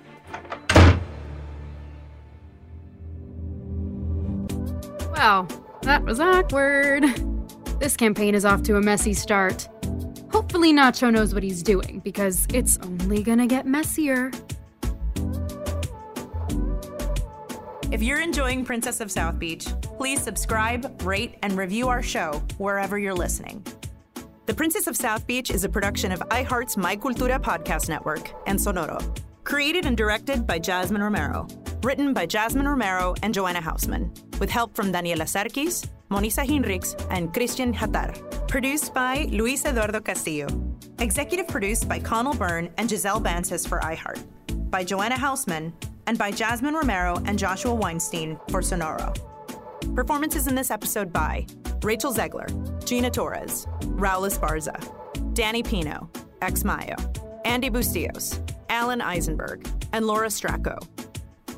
Well, 5.12 5.48
that 5.86 6.04
was 6.04 6.18
awkward. 6.18 7.04
This 7.78 7.96
campaign 7.96 8.34
is 8.34 8.44
off 8.44 8.62
to 8.64 8.76
a 8.76 8.82
messy 8.82 9.14
start. 9.14 9.68
Hopefully, 10.32 10.72
Nacho 10.72 11.12
knows 11.12 11.32
what 11.32 11.44
he's 11.44 11.62
doing, 11.62 12.00
because 12.04 12.46
it's 12.52 12.76
only 12.82 13.22
gonna 13.22 13.46
get 13.46 13.66
messier. 13.66 14.32
If 17.92 18.02
you're 18.02 18.20
enjoying 18.20 18.64
Princess 18.64 19.00
of 19.00 19.12
South 19.12 19.38
Beach, 19.38 19.68
please 19.80 20.20
subscribe, 20.20 21.00
rate, 21.04 21.36
and 21.44 21.56
review 21.56 21.86
our 21.86 22.02
show 22.02 22.42
wherever 22.58 22.98
you're 22.98 23.14
listening. 23.14 23.64
The 24.46 24.54
Princess 24.54 24.88
of 24.88 24.96
South 24.96 25.24
Beach 25.24 25.50
is 25.50 25.62
a 25.62 25.68
production 25.68 26.10
of 26.10 26.18
iHeart's 26.30 26.76
My 26.76 26.96
Cultura 26.96 27.40
podcast 27.40 27.88
network 27.88 28.32
and 28.48 28.58
Sonoro. 28.58 29.00
Created 29.44 29.86
and 29.86 29.96
directed 29.96 30.48
by 30.48 30.58
Jasmine 30.58 31.02
Romero. 31.02 31.46
Written 31.82 32.12
by 32.12 32.26
Jasmine 32.26 32.66
Romero 32.66 33.14
and 33.22 33.32
Joanna 33.32 33.60
Hausman, 33.60 34.10
with 34.40 34.50
help 34.50 34.74
from 34.74 34.92
Daniela 34.92 35.26
Serkis, 35.26 35.88
Monisa 36.10 36.44
Hinrichs, 36.44 36.94
and 37.10 37.32
Christian 37.32 37.72
Hatar. 37.72 38.12
Produced 38.48 38.92
by 38.94 39.28
Luis 39.30 39.64
Eduardo 39.64 40.00
Castillo. 40.00 40.48
Executive 40.98 41.46
produced 41.48 41.88
by 41.88 41.98
Connell 41.98 42.34
Byrne 42.34 42.70
and 42.78 42.88
Giselle 42.88 43.20
Bances 43.20 43.66
for 43.66 43.80
iHeart. 43.80 44.24
By 44.70 44.84
Joanna 44.84 45.16
Hausman, 45.16 45.72
and 46.06 46.18
by 46.18 46.30
Jasmine 46.30 46.74
Romero 46.74 47.20
and 47.26 47.38
Joshua 47.38 47.74
Weinstein 47.74 48.38
for 48.48 48.60
Sonoro. 48.60 49.14
Performances 49.94 50.46
in 50.46 50.54
this 50.54 50.70
episode 50.70 51.12
by 51.12 51.46
Rachel 51.82 52.12
Zegler, 52.12 52.48
Gina 52.84 53.10
Torres, 53.10 53.66
Raul 53.82 54.28
Esparza, 54.28 54.76
Danny 55.34 55.62
Pino, 55.62 56.08
Ex 56.42 56.64
Mayo, 56.64 56.96
Andy 57.44 57.70
Bustillos, 57.70 58.40
Alan 58.68 59.00
Eisenberg, 59.00 59.66
and 59.92 60.06
Laura 60.06 60.28
Stracco. 60.28 60.78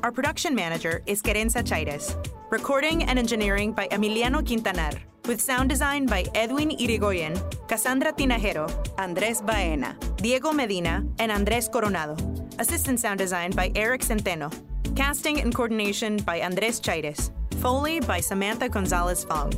Our 0.01 0.13
production 0.13 0.55
manager 0.55 1.01
is 1.07 1.21
Querenza 1.21 1.61
Chaires. 1.61 2.15
Recording 2.49 3.03
and 3.03 3.19
engineering 3.19 3.73
by 3.73 3.89
Emiliano 3.89 4.41
Quintanar, 4.41 4.97
with 5.27 5.41
sound 5.41 5.69
design 5.69 6.05
by 6.05 6.23
Edwin 6.33 6.69
Irigoyen, 6.69 7.35
Cassandra 7.67 8.13
Tinajero, 8.13 8.71
Andres 8.97 9.41
Baena, 9.41 9.97
Diego 10.15 10.53
Medina, 10.53 11.03
and 11.19 11.33
Andres 11.33 11.67
Coronado. 11.67 12.15
Assistant 12.59 13.01
sound 13.01 13.19
design 13.19 13.51
by 13.51 13.73
Eric 13.75 13.99
Centeno. 14.01 14.49
Casting 14.95 15.41
and 15.41 15.53
coordination 15.53 16.15
by 16.17 16.39
Andres 16.39 16.79
Chaires. 16.79 17.31
Foley 17.59 17.99
by 17.99 18.21
Samantha 18.21 18.69
Gonzalez 18.69 19.25
Fong. 19.25 19.51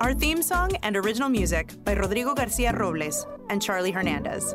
Our 0.00 0.14
theme 0.14 0.40
song 0.40 0.72
and 0.82 0.96
original 0.96 1.28
music 1.28 1.72
by 1.84 1.92
Rodrigo 1.92 2.32
Garcia 2.34 2.72
Robles 2.72 3.26
and 3.50 3.60
Charlie 3.60 3.92
Hernandez. 3.92 4.54